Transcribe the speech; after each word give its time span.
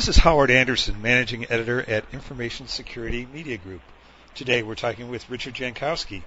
This 0.00 0.16
is 0.16 0.16
Howard 0.16 0.50
Anderson, 0.50 1.02
Managing 1.02 1.44
Editor 1.50 1.84
at 1.86 2.06
Information 2.14 2.68
Security 2.68 3.28
Media 3.34 3.58
Group. 3.58 3.82
Today 4.34 4.62
we're 4.62 4.74
talking 4.74 5.10
with 5.10 5.28
Richard 5.28 5.52
Jankowski, 5.52 6.22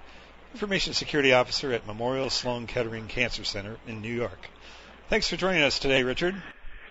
Information 0.52 0.92
Security 0.92 1.32
Officer 1.32 1.72
at 1.72 1.84
Memorial 1.84 2.30
Sloan 2.30 2.68
Kettering 2.68 3.08
Cancer 3.08 3.42
Center 3.42 3.78
in 3.88 4.00
New 4.00 4.14
York. 4.14 4.48
Thanks 5.08 5.28
for 5.28 5.34
joining 5.34 5.62
us 5.62 5.80
today, 5.80 6.04
Richard. 6.04 6.40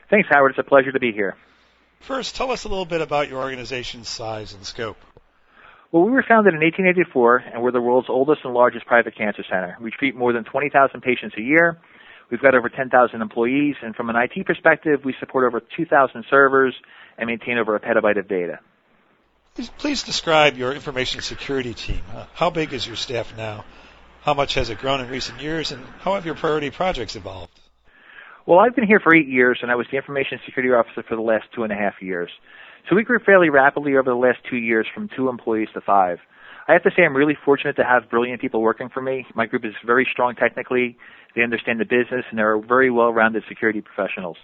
Thanks, 0.09 0.27
Howard. 0.29 0.51
It's 0.51 0.59
a 0.59 0.69
pleasure 0.69 0.91
to 0.91 0.99
be 0.99 1.13
here. 1.13 1.37
First, 2.01 2.35
tell 2.35 2.51
us 2.51 2.65
a 2.65 2.67
little 2.67 2.83
bit 2.83 2.99
about 2.99 3.29
your 3.29 3.41
organization's 3.41 4.09
size 4.09 4.53
and 4.53 4.65
scope. 4.65 4.97
Well, 5.93 6.03
we 6.03 6.11
were 6.11 6.25
founded 6.27 6.53
in 6.53 6.59
1884, 6.59 7.43
and 7.53 7.63
we're 7.63 7.71
the 7.71 7.79
world's 7.79 8.09
oldest 8.09 8.41
and 8.43 8.53
largest 8.53 8.85
private 8.87 9.15
cancer 9.15 9.45
center. 9.49 9.77
We 9.79 9.89
treat 9.89 10.17
more 10.17 10.33
than 10.33 10.43
20,000 10.43 10.99
patients 10.99 11.35
a 11.37 11.41
year. 11.41 11.79
We've 12.33 12.41
got 12.41 12.55
over 12.55 12.67
10,000 12.67 13.21
employees, 13.21 13.75
and 13.83 13.95
from 13.95 14.09
an 14.09 14.15
IT 14.15 14.47
perspective, 14.47 15.01
we 15.05 15.13
support 15.19 15.45
over 15.45 15.61
2,000 15.77 16.25
servers 16.31 16.73
and 17.15 17.27
maintain 17.27 17.59
over 17.59 17.75
a 17.75 17.79
petabyte 17.79 18.17
of 18.17 18.27
data. 18.27 18.59
Please 19.77 20.01
describe 20.01 20.57
your 20.57 20.73
information 20.73 21.21
security 21.21 21.75
team. 21.75 22.01
Uh, 22.11 22.25
how 22.33 22.49
big 22.49 22.73
is 22.73 22.87
your 22.87 22.95
staff 22.95 23.37
now? 23.37 23.65
How 24.23 24.33
much 24.33 24.55
has 24.55 24.71
it 24.71 24.79
grown 24.79 24.99
in 24.99 25.11
recent 25.11 25.43
years, 25.43 25.71
and 25.71 25.85
how 25.99 26.15
have 26.15 26.25
your 26.25 26.33
priority 26.33 26.71
projects 26.71 27.15
evolved? 27.15 27.51
Well, 28.47 28.57
I've 28.57 28.75
been 28.75 28.87
here 28.87 28.99
for 28.99 29.15
eight 29.15 29.27
years, 29.27 29.59
and 29.61 29.69
I 29.69 29.75
was 29.75 29.85
the 29.91 29.97
information 29.97 30.39
security 30.43 30.73
officer 30.73 31.03
for 31.07 31.15
the 31.15 31.21
last 31.21 31.45
two 31.53 31.61
and 31.61 31.71
a 31.71 31.75
half 31.75 32.01
years. 32.01 32.31
So 32.89 32.95
we 32.95 33.03
grew 33.03 33.19
fairly 33.19 33.51
rapidly 33.51 33.95
over 33.95 34.09
the 34.09 34.17
last 34.17 34.39
two 34.49 34.57
years 34.57 34.87
from 34.91 35.07
two 35.15 35.29
employees 35.29 35.69
to 35.75 35.81
five. 35.81 36.17
I 36.67 36.73
have 36.73 36.83
to 36.83 36.91
say 36.95 37.03
I'm 37.03 37.15
really 37.15 37.37
fortunate 37.43 37.75
to 37.75 37.83
have 37.83 38.09
brilliant 38.09 38.39
people 38.39 38.61
working 38.61 38.89
for 38.89 39.01
me. 39.01 39.25
My 39.35 39.45
group 39.45 39.65
is 39.65 39.73
very 39.85 40.07
strong 40.09 40.35
technically. 40.35 40.97
They 41.35 41.41
understand 41.43 41.79
the 41.79 41.85
business 41.85 42.25
and 42.29 42.39
they're 42.39 42.57
very 42.57 42.89
well-rounded 42.89 43.43
security 43.49 43.81
professionals. 43.81 44.37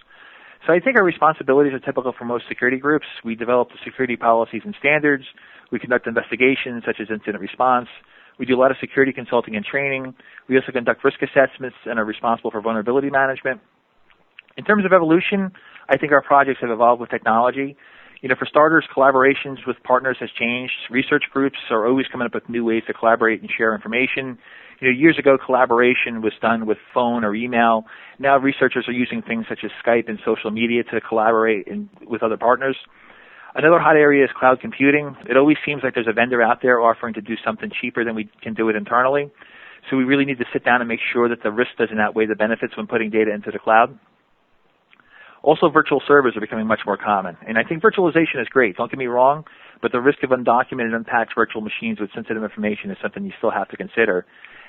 So 0.67 0.73
I 0.73 0.79
think 0.79 0.97
our 0.97 1.05
responsibilities 1.05 1.73
are 1.73 1.79
typical 1.79 2.13
for 2.17 2.25
most 2.25 2.45
security 2.49 2.77
groups. 2.77 3.05
We 3.23 3.35
develop 3.35 3.69
the 3.69 3.77
security 3.85 4.17
policies 4.17 4.63
and 4.65 4.75
standards. 4.77 5.23
We 5.71 5.79
conduct 5.79 6.07
investigations 6.07 6.83
such 6.85 6.97
as 6.99 7.07
incident 7.09 7.39
response. 7.39 7.87
We 8.37 8.45
do 8.45 8.55
a 8.55 8.59
lot 8.59 8.71
of 8.71 8.77
security 8.81 9.13
consulting 9.13 9.55
and 9.55 9.63
training. 9.63 10.13
We 10.49 10.57
also 10.57 10.71
conduct 10.73 11.03
risk 11.03 11.19
assessments 11.21 11.77
and 11.85 11.99
are 11.99 12.05
responsible 12.05 12.51
for 12.51 12.61
vulnerability 12.61 13.09
management. 13.09 13.61
In 14.57 14.65
terms 14.65 14.83
of 14.83 14.91
evolution, 14.91 15.51
I 15.87 15.97
think 15.97 16.11
our 16.11 16.21
projects 16.21 16.59
have 16.61 16.69
evolved 16.69 16.99
with 16.99 17.09
technology. 17.09 17.77
You 18.21 18.27
know, 18.27 18.35
for 18.37 18.45
starters, 18.45 18.85
collaborations 18.93 19.65
with 19.65 19.77
partners 19.83 20.17
has 20.19 20.29
changed. 20.37 20.73
Research 20.89 21.23
groups 21.31 21.57
are 21.69 21.87
always 21.87 22.05
coming 22.11 22.25
up 22.25 22.33
with 22.33 22.49
new 22.49 22.65
ways 22.65 22.83
to 22.87 22.93
collaborate 22.93 23.39
and 23.39 23.49
share 23.49 23.73
information. 23.73 24.37
You 24.81 24.91
know, 24.91 24.97
years 24.97 25.17
ago, 25.17 25.37
collaboration 25.43 26.21
was 26.21 26.33
done 26.41 26.65
with 26.65 26.77
phone 26.93 27.23
or 27.23 27.33
email. 27.33 27.85
Now, 28.17 28.37
researchers 28.37 28.85
are 28.89 28.93
using 28.93 29.21
things 29.21 29.45
such 29.47 29.59
as 29.63 29.71
Skype 29.85 30.09
and 30.09 30.19
social 30.25 30.51
media 30.51 30.83
to 30.83 30.99
collaborate 30.99 31.67
in, 31.67 31.89
with 32.07 32.21
other 32.21 32.35
partners. 32.35 32.75
Another 33.55 33.79
hot 33.79 33.95
area 33.95 34.25
is 34.25 34.29
cloud 34.37 34.59
computing. 34.59 35.15
It 35.29 35.37
always 35.37 35.57
seems 35.65 35.81
like 35.81 35.93
there's 35.93 36.07
a 36.07 36.13
vendor 36.13 36.41
out 36.41 36.61
there 36.61 36.81
offering 36.81 37.13
to 37.13 37.21
do 37.21 37.35
something 37.43 37.71
cheaper 37.81 38.03
than 38.03 38.15
we 38.15 38.29
can 38.41 38.53
do 38.53 38.67
it 38.67 38.75
internally. 38.75 39.31
So 39.89 39.95
we 39.95 40.03
really 40.03 40.25
need 40.25 40.39
to 40.39 40.45
sit 40.51 40.65
down 40.65 40.81
and 40.81 40.87
make 40.89 40.99
sure 41.13 41.29
that 41.29 41.41
the 41.41 41.51
risk 41.51 41.71
doesn't 41.77 41.99
outweigh 41.99 42.25
the 42.25 42.35
benefits 42.35 42.75
when 42.75 42.85
putting 42.85 43.09
data 43.09 43.33
into 43.33 43.49
the 43.49 43.59
cloud. 43.59 43.97
Also, 45.41 45.69
virtual 45.69 46.01
servers 46.07 46.35
are 46.35 46.41
becoming 46.41 46.67
much 46.67 46.81
more 46.85 46.97
common. 46.97 47.37
And 47.47 47.57
I 47.57 47.63
think 47.63 47.81
virtualization 47.81 48.41
is 48.41 48.47
great. 48.49 48.75
Don't 48.75 48.91
get 48.91 48.99
me 48.99 49.07
wrong, 49.07 49.45
but 49.81 49.91
the 49.91 50.01
risk 50.01 50.23
of 50.23 50.31
undocumented 50.31 50.93
unpacked 50.93 51.33
virtual 51.35 51.61
machines 51.61 51.99
with 51.99 52.09
sensitive 52.13 52.43
information 52.43 52.91
is 52.91 52.97
something 53.01 53.23
you 53.23 53.31
still 53.37 53.51
have 53.51 53.69
to 53.69 53.77
consider. 53.77 54.25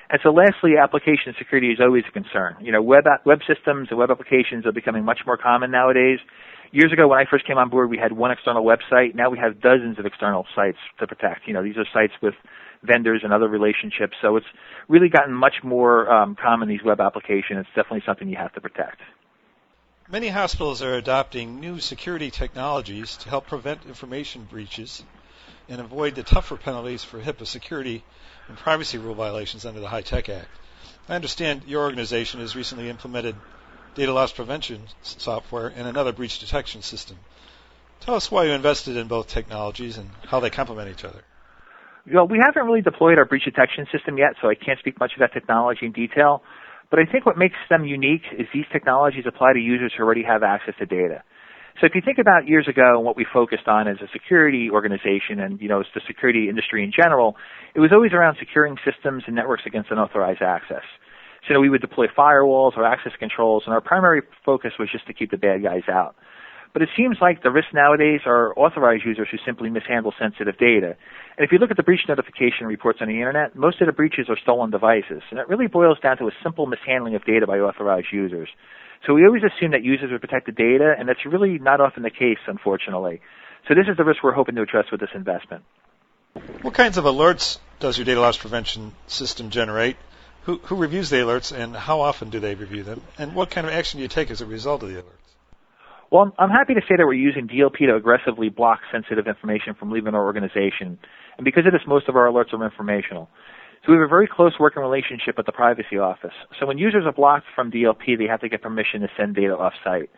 And 0.09 0.19
so 0.23 0.29
lastly, 0.29 0.73
application 0.81 1.33
security 1.37 1.71
is 1.71 1.79
always 1.81 2.03
a 2.07 2.11
concern. 2.11 2.55
You 2.59 2.71
know, 2.71 2.81
web, 2.81 3.05
web 3.25 3.39
systems 3.47 3.87
and 3.89 3.97
web 3.97 4.11
applications 4.11 4.65
are 4.65 4.73
becoming 4.73 5.05
much 5.05 5.19
more 5.25 5.37
common 5.37 5.71
nowadays. 5.71 6.19
Years 6.73 6.91
ago 6.93 7.07
when 7.07 7.19
I 7.19 7.25
first 7.29 7.45
came 7.45 7.57
on 7.57 7.69
board, 7.69 7.89
we 7.89 7.97
had 7.97 8.13
one 8.13 8.31
external 8.31 8.63
website. 8.63 9.15
Now 9.15 9.29
we 9.29 9.37
have 9.39 9.61
dozens 9.61 9.99
of 9.99 10.05
external 10.05 10.45
sites 10.55 10.77
to 10.99 11.07
protect. 11.07 11.47
You 11.47 11.53
know, 11.53 11.63
these 11.63 11.77
are 11.77 11.85
sites 11.93 12.13
with 12.21 12.33
vendors 12.83 13.21
and 13.23 13.33
other 13.33 13.47
relationships. 13.47 14.15
So 14.21 14.37
it's 14.37 14.45
really 14.87 15.09
gotten 15.09 15.33
much 15.33 15.55
more 15.63 16.11
um, 16.11 16.35
common, 16.41 16.69
these 16.69 16.83
web 16.83 16.99
applications. 16.99 17.59
It's 17.59 17.69
definitely 17.75 18.03
something 18.05 18.27
you 18.27 18.37
have 18.37 18.53
to 18.53 18.61
protect. 18.61 18.99
Many 20.11 20.27
hospitals 20.27 20.81
are 20.81 20.95
adopting 20.95 21.61
new 21.61 21.79
security 21.79 22.31
technologies 22.31 23.15
to 23.15 23.29
help 23.29 23.47
prevent 23.47 23.85
information 23.85 24.43
breaches 24.43 25.01
and 25.69 25.79
avoid 25.79 26.15
the 26.15 26.23
tougher 26.23 26.57
penalties 26.57 27.01
for 27.01 27.21
HIPAA 27.21 27.47
security 27.47 28.03
and 28.49 28.57
privacy 28.57 28.97
rule 28.97 29.15
violations 29.15 29.65
under 29.65 29.79
the 29.79 29.87
HITECH 29.87 30.27
Act. 30.27 30.49
I 31.07 31.15
understand 31.15 31.63
your 31.63 31.83
organization 31.83 32.41
has 32.41 32.57
recently 32.57 32.89
implemented 32.89 33.35
data 33.95 34.11
loss 34.11 34.33
prevention 34.33 34.81
software 35.01 35.67
and 35.73 35.87
another 35.87 36.11
breach 36.11 36.39
detection 36.39 36.81
system. 36.81 37.15
Tell 38.01 38.15
us 38.15 38.29
why 38.29 38.43
you 38.43 38.51
invested 38.51 38.97
in 38.97 39.07
both 39.07 39.29
technologies 39.29 39.97
and 39.97 40.09
how 40.27 40.41
they 40.41 40.49
complement 40.49 40.89
each 40.89 41.05
other. 41.05 41.23
Well, 42.11 42.27
we 42.27 42.39
haven't 42.43 42.65
really 42.65 42.81
deployed 42.81 43.17
our 43.17 43.23
breach 43.23 43.45
detection 43.45 43.87
system 43.93 44.17
yet, 44.17 44.33
so 44.41 44.49
I 44.49 44.55
can't 44.55 44.77
speak 44.79 44.99
much 44.99 45.13
of 45.13 45.19
that 45.19 45.31
technology 45.31 45.85
in 45.85 45.93
detail. 45.93 46.43
But 46.91 46.99
I 46.99 47.05
think 47.09 47.25
what 47.25 47.37
makes 47.37 47.55
them 47.69 47.85
unique 47.85 48.27
is 48.37 48.45
these 48.53 48.65
technologies 48.71 49.23
apply 49.25 49.53
to 49.53 49.59
users 49.59 49.93
who 49.97 50.03
already 50.03 50.23
have 50.23 50.43
access 50.43 50.75
to 50.79 50.85
data. 50.85 51.23
So 51.79 51.87
if 51.87 51.95
you 51.95 52.01
think 52.03 52.17
about 52.19 52.47
years 52.47 52.67
ago 52.67 52.97
and 52.97 53.05
what 53.05 53.15
we 53.15 53.25
focused 53.25 53.67
on 53.67 53.87
as 53.87 53.97
a 54.03 54.07
security 54.11 54.69
organization 54.69 55.39
and, 55.39 55.59
you 55.61 55.69
know, 55.69 55.83
the 55.95 56.01
security 56.05 56.49
industry 56.49 56.83
in 56.83 56.91
general, 56.91 57.37
it 57.73 57.79
was 57.79 57.91
always 57.93 58.11
around 58.11 58.35
securing 58.39 58.75
systems 58.85 59.23
and 59.25 59.35
networks 59.35 59.63
against 59.65 59.89
unauthorized 59.89 60.41
access. 60.41 60.83
So 61.47 61.59
we 61.59 61.69
would 61.69 61.81
deploy 61.81 62.07
firewalls 62.07 62.77
or 62.77 62.85
access 62.85 63.13
controls 63.17 63.63
and 63.65 63.73
our 63.73 63.81
primary 63.81 64.21
focus 64.45 64.73
was 64.77 64.89
just 64.91 65.07
to 65.07 65.13
keep 65.13 65.31
the 65.31 65.37
bad 65.37 65.63
guys 65.63 65.83
out. 65.89 66.15
But 66.73 66.81
it 66.81 66.89
seems 66.95 67.17
like 67.19 67.43
the 67.43 67.51
risks 67.51 67.73
nowadays 67.73 68.21
are 68.25 68.53
authorized 68.57 69.03
users 69.05 69.27
who 69.29 69.37
simply 69.45 69.69
mishandle 69.69 70.13
sensitive 70.17 70.57
data. 70.57 70.95
And 71.37 71.45
if 71.45 71.51
you 71.51 71.57
look 71.57 71.71
at 71.71 71.77
the 71.77 71.83
breach 71.83 72.07
notification 72.07 72.65
reports 72.65 72.99
on 73.01 73.09
the 73.09 73.15
internet, 73.15 73.55
most 73.55 73.81
of 73.81 73.87
the 73.87 73.93
breaches 73.93 74.27
are 74.29 74.37
stolen 74.41 74.71
devices. 74.71 75.21
And 75.31 75.39
it 75.39 75.49
really 75.49 75.67
boils 75.67 75.99
down 76.01 76.17
to 76.17 76.27
a 76.27 76.31
simple 76.43 76.67
mishandling 76.67 77.15
of 77.15 77.25
data 77.25 77.45
by 77.45 77.59
authorized 77.59 78.07
users. 78.13 78.47
So 79.05 79.13
we 79.13 79.25
always 79.25 79.43
assume 79.43 79.71
that 79.71 79.83
users 79.83 80.11
would 80.11 80.21
protect 80.21 80.45
the 80.45 80.51
data, 80.51 80.93
and 80.97 81.09
that's 81.09 81.25
really 81.25 81.57
not 81.57 81.81
often 81.81 82.03
the 82.03 82.11
case, 82.11 82.37
unfortunately. 82.47 83.19
So 83.67 83.73
this 83.73 83.87
is 83.89 83.97
the 83.97 84.05
risk 84.05 84.23
we're 84.23 84.31
hoping 84.31 84.55
to 84.55 84.61
address 84.61 84.85
with 84.91 85.01
this 85.01 85.09
investment. 85.13 85.63
What 86.61 86.73
kinds 86.73 86.97
of 86.97 87.03
alerts 87.03 87.57
does 87.79 87.97
your 87.97 88.05
data 88.05 88.21
loss 88.21 88.37
prevention 88.37 88.93
system 89.07 89.49
generate? 89.49 89.97
Who, 90.43 90.57
who 90.59 90.75
reviews 90.75 91.09
the 91.09 91.17
alerts, 91.17 91.51
and 91.51 91.75
how 91.75 92.01
often 92.01 92.29
do 92.29 92.39
they 92.39 92.55
review 92.55 92.83
them? 92.83 93.01
And 93.17 93.35
what 93.35 93.49
kind 93.49 93.67
of 93.67 93.73
action 93.73 93.97
do 93.97 94.03
you 94.03 94.07
take 94.07 94.31
as 94.31 94.41
a 94.41 94.45
result 94.45 94.83
of 94.83 94.89
the 94.89 95.01
alerts? 95.01 95.20
Well, 96.11 96.35
I'm 96.37 96.49
happy 96.49 96.73
to 96.73 96.81
say 96.81 96.97
that 96.97 97.07
we're 97.07 97.13
using 97.13 97.47
DLP 97.47 97.87
to 97.87 97.95
aggressively 97.95 98.49
block 98.49 98.79
sensitive 98.91 99.27
information 99.27 99.73
from 99.79 99.91
leaving 99.91 100.13
our 100.13 100.25
organization. 100.25 100.99
And 101.37 101.45
because 101.45 101.65
of 101.65 101.71
this, 101.71 101.83
most 101.87 102.09
of 102.09 102.17
our 102.17 102.27
alerts 102.27 102.51
are 102.51 102.61
informational. 102.65 103.29
So 103.85 103.93
we 103.93 103.97
have 103.97 104.05
a 104.05 104.09
very 104.09 104.27
close 104.27 104.51
working 104.59 104.81
relationship 104.81 105.37
with 105.37 105.45
the 105.45 105.53
privacy 105.53 105.97
office. 105.97 106.35
So 106.59 106.65
when 106.65 106.77
users 106.77 107.05
are 107.05 107.13
blocked 107.13 107.45
from 107.55 107.71
DLP, 107.71 108.17
they 108.17 108.27
have 108.27 108.41
to 108.41 108.49
get 108.49 108.61
permission 108.61 108.99
to 109.01 109.07
send 109.15 109.35
data 109.35 109.57
off-site. 109.57 110.09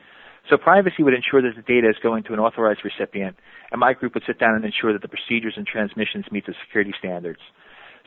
So 0.49 0.57
privacy 0.57 1.03
would 1.03 1.13
ensure 1.13 1.43
that 1.43 1.55
the 1.55 1.61
data 1.61 1.87
is 1.89 1.95
going 2.01 2.23
to 2.23 2.33
an 2.33 2.39
authorized 2.39 2.81
recipient, 2.83 3.37
and 3.71 3.79
my 3.79 3.93
group 3.93 4.15
would 4.15 4.23
sit 4.25 4.39
down 4.39 4.55
and 4.55 4.65
ensure 4.65 4.93
that 4.93 5.03
the 5.03 5.07
procedures 5.07 5.53
and 5.57 5.67
transmissions 5.67 6.25
meet 6.31 6.47
the 6.47 6.55
security 6.65 6.93
standards. 6.97 7.39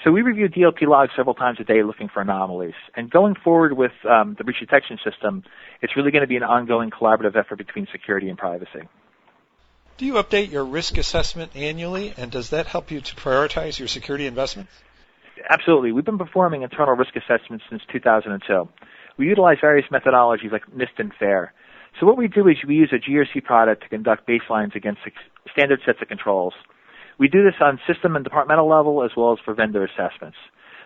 So 0.04 0.12
we 0.12 0.22
review 0.22 0.48
DLP 0.48 0.86
logs 0.86 1.12
several 1.16 1.34
times 1.34 1.58
a 1.60 1.64
day 1.64 1.82
looking 1.82 2.08
for 2.08 2.20
anomalies. 2.20 2.74
And 2.94 3.10
going 3.10 3.34
forward 3.34 3.72
with 3.72 3.92
um, 4.08 4.34
the 4.36 4.44
breach 4.44 4.60
detection 4.60 4.98
system, 5.02 5.42
it's 5.80 5.96
really 5.96 6.10
going 6.10 6.22
to 6.22 6.28
be 6.28 6.36
an 6.36 6.42
ongoing 6.42 6.90
collaborative 6.90 7.34
effort 7.34 7.56
between 7.56 7.86
security 7.90 8.28
and 8.28 8.38
privacy. 8.38 8.88
Do 9.96 10.04
you 10.04 10.14
update 10.14 10.50
your 10.50 10.64
risk 10.64 10.98
assessment 10.98 11.52
annually, 11.56 12.12
and 12.18 12.30
does 12.30 12.50
that 12.50 12.66
help 12.66 12.90
you 12.90 13.00
to 13.00 13.16
prioritize 13.16 13.78
your 13.78 13.88
security 13.88 14.26
investments? 14.26 14.70
Absolutely. 15.48 15.92
We've 15.92 16.04
been 16.04 16.18
performing 16.18 16.62
internal 16.62 16.94
risk 16.94 17.16
assessments 17.16 17.64
since 17.70 17.82
2002. 17.90 18.68
We 19.16 19.26
utilize 19.26 19.56
various 19.60 19.86
methodologies 19.90 20.52
like 20.52 20.66
NIST 20.70 20.98
and 20.98 21.12
FAIR. 21.18 21.52
So 21.98 22.04
what 22.04 22.18
we 22.18 22.28
do 22.28 22.46
is 22.48 22.56
we 22.66 22.74
use 22.74 22.92
a 22.92 22.98
GRC 22.98 23.42
product 23.44 23.84
to 23.84 23.88
conduct 23.88 24.28
baselines 24.28 24.74
against 24.74 25.00
standard 25.50 25.80
sets 25.86 26.02
of 26.02 26.08
controls. 26.08 26.52
We 27.18 27.28
do 27.28 27.44
this 27.44 27.54
on 27.60 27.80
system 27.86 28.14
and 28.14 28.24
departmental 28.24 28.68
level 28.68 29.02
as 29.02 29.10
well 29.16 29.32
as 29.32 29.38
for 29.44 29.54
vendor 29.54 29.84
assessments. 29.84 30.36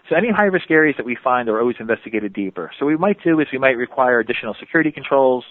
So 0.08 0.16
any 0.16 0.28
high 0.30 0.50
risk 0.50 0.70
areas 0.70 0.96
that 0.96 1.06
we 1.06 1.16
find 1.22 1.48
are 1.48 1.60
always 1.60 1.76
investigated 1.78 2.32
deeper. 2.32 2.70
So 2.78 2.86
what 2.86 2.92
we 2.92 2.98
might 2.98 3.22
do 3.22 3.38
is 3.40 3.46
we 3.52 3.58
might 3.58 3.76
require 3.76 4.18
additional 4.20 4.54
security 4.58 4.90
controls. 4.90 5.44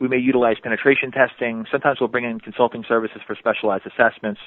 We 0.00 0.08
may 0.08 0.18
utilize 0.18 0.56
penetration 0.62 1.12
testing. 1.12 1.66
Sometimes 1.70 1.98
we'll 2.00 2.08
bring 2.08 2.24
in 2.24 2.40
consulting 2.40 2.84
services 2.86 3.22
for 3.26 3.36
specialized 3.36 3.86
assessments. 3.86 4.40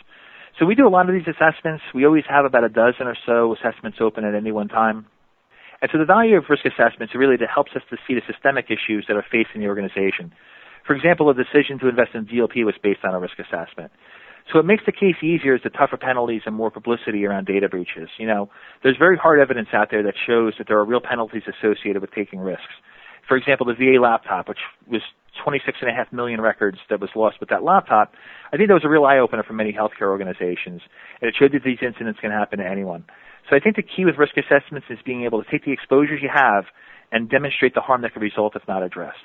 So 0.60 0.66
we 0.66 0.76
do 0.76 0.88
a 0.88 0.90
lot 0.90 1.10
of 1.10 1.16
these 1.16 1.28
assessments. 1.28 1.84
We 1.94 2.06
always 2.06 2.24
have 2.30 2.46
about 2.46 2.64
a 2.64 2.70
dozen 2.70 3.08
or 3.08 3.16
so 3.26 3.56
assessments 3.56 4.00
open 4.02 4.26
at 4.26 4.36
any 4.36 4.52
one 4.52 4.68
time. 4.68 5.06
And 5.82 5.90
so 5.92 6.00
the 6.00 6.06
value 6.06 6.38
of 6.38 6.46
risk 6.50 6.66
assessments 6.66 7.14
really 7.16 7.38
helps 7.54 7.72
us 7.76 7.84
to 7.92 7.98
see 8.08 8.16
the 8.16 8.26
systemic 8.26 8.66
issues 8.72 9.06
that 9.08 9.16
are 9.16 9.26
facing 9.30 9.62
the 9.62 9.68
organization. 9.68 10.34
For 10.86 10.96
example, 10.96 11.30
a 11.30 11.36
decision 11.36 11.78
to 11.80 11.90
invest 11.90 12.16
in 12.16 12.26
DLP 12.26 12.66
was 12.66 12.76
based 12.82 13.04
on 13.04 13.14
a 13.14 13.20
risk 13.20 13.38
assessment. 13.38 13.92
So 14.52 14.60
it 14.60 14.66
makes 14.66 14.84
the 14.86 14.94
case 14.94 15.16
easier 15.22 15.56
as 15.56 15.62
the 15.64 15.70
tougher 15.70 15.98
penalties 15.98 16.44
and 16.46 16.56
more 16.56 16.72
publicity 16.72 17.26
around 17.26 17.48
data 17.48 17.68
breaches. 17.68 18.10
You 18.18 18.28
know, 18.28 18.50
there's 18.82 18.98
very 18.98 19.18
hard 19.18 19.40
evidence 19.40 19.70
out 19.74 19.90
there 19.92 20.04
that 20.04 20.14
shows 20.26 20.54
that 20.58 20.68
there 20.68 20.78
are 20.78 20.86
real 20.86 21.02
penalties 21.02 21.44
associated 21.48 22.02
with 22.02 22.12
taking 22.12 22.40
risks. 22.40 22.64
For 23.28 23.36
example, 23.36 23.66
the 23.66 23.74
VA 23.74 24.02
laptop, 24.02 24.48
which 24.48 24.60
was 24.88 25.02
26.5 25.46 26.14
million 26.14 26.40
records 26.40 26.78
that 26.90 27.02
was 27.02 27.10
lost 27.14 27.42
with 27.42 27.50
that 27.50 27.64
laptop, 27.64 28.14
I 28.54 28.58
think 28.58 28.70
that 28.70 28.74
was 28.74 28.86
a 28.86 28.90
real 28.90 29.04
eye 29.04 29.18
opener 29.18 29.44
for 29.44 29.54
many 29.54 29.74
healthcare 29.74 30.08
organizations. 30.08 30.82
And 31.22 31.28
it 31.28 31.36
showed 31.38 31.52
that 31.52 31.64
these 31.64 31.80
incidents 31.82 32.20
can 32.22 32.32
happen 32.32 32.60
to 32.60 32.66
anyone. 32.66 33.04
So 33.50 33.56
I 33.56 33.60
think 33.60 33.76
the 33.76 33.84
key 33.84 34.06
with 34.06 34.16
risk 34.18 34.36
assessments 34.38 34.88
is 34.90 35.00
being 35.06 35.24
able 35.24 35.44
to 35.44 35.50
take 35.50 35.66
the 35.66 35.72
exposures 35.72 36.22
you 36.22 36.30
have 36.34 36.66
and 37.12 37.30
demonstrate 37.30 37.74
the 37.74 37.82
harm 37.82 38.02
that 38.02 38.14
could 38.14 38.22
result 38.22 38.56
if 38.56 38.66
not 38.68 38.84
addressed. 38.84 39.18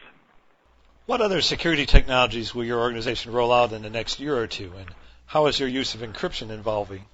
What 1.06 1.20
other 1.20 1.40
security 1.40 1.86
technologies 1.86 2.54
will 2.54 2.64
your 2.64 2.80
organization 2.80 3.32
roll 3.32 3.52
out 3.52 3.72
in 3.72 3.82
the 3.82 3.90
next 3.90 4.20
year 4.20 4.36
or 4.36 4.46
two, 4.46 4.72
and 4.78 4.88
how 5.26 5.46
is 5.46 5.58
your 5.58 5.68
use 5.68 5.94
of 5.94 6.00
encryption 6.00 6.50
evolving? 6.50 7.04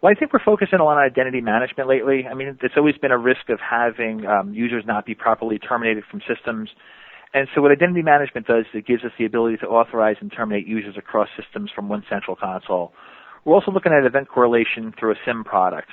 Well, 0.00 0.10
I 0.10 0.18
think 0.18 0.32
we're 0.32 0.44
focusing 0.44 0.80
a 0.80 0.84
lot 0.84 0.98
on 0.98 1.04
identity 1.04 1.40
management 1.40 1.88
lately. 1.88 2.26
I 2.28 2.34
mean, 2.34 2.58
there's 2.60 2.72
always 2.76 2.96
been 2.96 3.12
a 3.12 3.18
risk 3.18 3.48
of 3.48 3.60
having 3.60 4.26
um, 4.26 4.52
users 4.52 4.84
not 4.84 5.06
be 5.06 5.14
properly 5.14 5.58
terminated 5.58 6.02
from 6.10 6.20
systems. 6.26 6.70
And 7.34 7.48
so 7.54 7.62
what 7.62 7.70
identity 7.70 8.02
management 8.02 8.46
does 8.46 8.64
is 8.66 8.80
it 8.80 8.86
gives 8.86 9.04
us 9.04 9.12
the 9.18 9.24
ability 9.24 9.58
to 9.58 9.66
authorize 9.66 10.16
and 10.20 10.30
terminate 10.30 10.66
users 10.66 10.96
across 10.98 11.28
systems 11.40 11.70
from 11.74 11.88
one 11.88 12.02
central 12.10 12.36
console. 12.36 12.92
We're 13.44 13.54
also 13.54 13.70
looking 13.70 13.92
at 13.92 14.04
event 14.04 14.28
correlation 14.28 14.92
through 14.98 15.12
a 15.12 15.14
SIEM 15.24 15.44
product. 15.44 15.88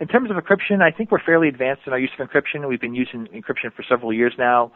In 0.00 0.06
terms 0.06 0.30
of 0.30 0.36
encryption, 0.36 0.80
I 0.80 0.96
think 0.96 1.10
we're 1.10 1.22
fairly 1.22 1.48
advanced 1.48 1.82
in 1.86 1.92
our 1.92 1.98
use 1.98 2.10
of 2.18 2.28
encryption. 2.28 2.66
We've 2.68 2.80
been 2.80 2.94
using 2.94 3.26
encryption 3.34 3.72
for 3.74 3.84
several 3.88 4.12
years 4.12 4.32
now. 4.38 4.70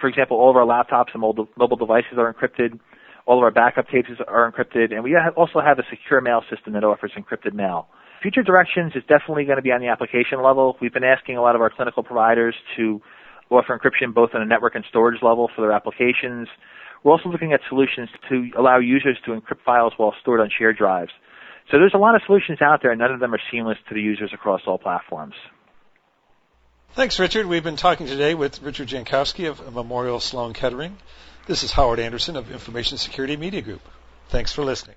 For 0.00 0.08
example, 0.08 0.38
all 0.38 0.50
of 0.50 0.56
our 0.56 0.64
laptops 0.64 1.12
and 1.12 1.20
mobile 1.20 1.76
devices 1.76 2.16
are 2.16 2.32
encrypted. 2.32 2.80
All 3.26 3.38
of 3.38 3.44
our 3.44 3.50
backup 3.50 3.88
tapes 3.88 4.08
are 4.26 4.50
encrypted, 4.50 4.92
and 4.92 5.04
we 5.04 5.16
also 5.36 5.60
have 5.60 5.78
a 5.78 5.84
secure 5.88 6.20
mail 6.20 6.42
system 6.50 6.72
that 6.72 6.84
offers 6.84 7.12
encrypted 7.16 7.54
mail. 7.54 7.88
Future 8.20 8.42
directions 8.42 8.92
is 8.94 9.02
definitely 9.08 9.44
going 9.44 9.56
to 9.56 9.62
be 9.62 9.72
on 9.72 9.80
the 9.80 9.88
application 9.88 10.42
level. 10.42 10.76
We've 10.80 10.92
been 10.92 11.04
asking 11.04 11.36
a 11.36 11.42
lot 11.42 11.54
of 11.54 11.60
our 11.60 11.70
clinical 11.70 12.02
providers 12.02 12.54
to 12.76 13.00
offer 13.50 13.78
encryption 13.78 14.14
both 14.14 14.30
on 14.34 14.42
a 14.42 14.46
network 14.46 14.74
and 14.74 14.84
storage 14.88 15.22
level 15.22 15.50
for 15.54 15.60
their 15.62 15.72
applications. 15.72 16.48
We're 17.04 17.12
also 17.12 17.28
looking 17.28 17.52
at 17.52 17.60
solutions 17.68 18.08
to 18.28 18.50
allow 18.58 18.78
users 18.78 19.18
to 19.26 19.32
encrypt 19.32 19.62
files 19.64 19.92
while 19.96 20.14
stored 20.20 20.40
on 20.40 20.50
shared 20.56 20.78
drives. 20.78 21.10
So 21.70 21.78
there's 21.78 21.94
a 21.94 21.98
lot 21.98 22.14
of 22.14 22.22
solutions 22.26 22.58
out 22.60 22.80
there, 22.82 22.90
and 22.90 22.98
none 23.00 23.12
of 23.12 23.20
them 23.20 23.34
are 23.34 23.40
seamless 23.50 23.78
to 23.88 23.94
the 23.94 24.00
users 24.00 24.30
across 24.32 24.62
all 24.66 24.78
platforms. 24.78 25.34
Thanks, 26.94 27.18
Richard. 27.18 27.46
We've 27.46 27.64
been 27.64 27.76
talking 27.76 28.06
today 28.06 28.34
with 28.34 28.62
Richard 28.62 28.88
Jankowski 28.88 29.48
of 29.48 29.74
Memorial 29.74 30.20
Sloan 30.20 30.52
Kettering. 30.52 30.96
This 31.44 31.64
is 31.64 31.72
Howard 31.72 31.98
Anderson 31.98 32.36
of 32.36 32.52
Information 32.52 32.98
Security 32.98 33.36
Media 33.36 33.62
Group. 33.62 33.80
Thanks 34.28 34.52
for 34.52 34.62
listening. 34.62 34.94